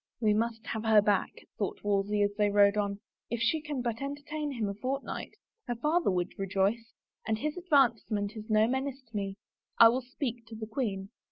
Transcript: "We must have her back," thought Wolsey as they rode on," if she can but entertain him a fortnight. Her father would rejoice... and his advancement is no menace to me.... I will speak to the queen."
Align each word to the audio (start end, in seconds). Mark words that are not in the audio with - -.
"We 0.19 0.33
must 0.33 0.65
have 0.65 0.83
her 0.83 0.99
back," 0.99 1.29
thought 1.59 1.83
Wolsey 1.83 2.23
as 2.23 2.33
they 2.35 2.49
rode 2.49 2.75
on," 2.75 2.99
if 3.29 3.39
she 3.39 3.61
can 3.61 3.83
but 3.83 4.01
entertain 4.01 4.51
him 4.53 4.67
a 4.67 4.73
fortnight. 4.73 5.35
Her 5.67 5.75
father 5.75 6.09
would 6.09 6.39
rejoice... 6.39 6.95
and 7.27 7.37
his 7.37 7.55
advancement 7.55 8.35
is 8.35 8.49
no 8.49 8.65
menace 8.67 9.03
to 9.11 9.15
me.... 9.15 9.35
I 9.77 9.89
will 9.89 10.01
speak 10.01 10.47
to 10.47 10.55
the 10.55 10.65
queen." 10.65 11.09